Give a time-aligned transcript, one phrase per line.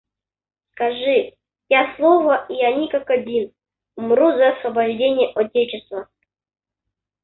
[0.71, 1.33] Скажи
[1.69, 3.51] я слово и они как один
[3.95, 6.07] умрут за освобождение отечества.